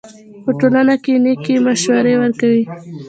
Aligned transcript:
په 0.43 0.51
ټولنه 0.59 0.93
کښي 1.03 1.15
نېکي 1.23 1.55
مشورې 1.65 2.13
ورکوئ! 2.17 2.61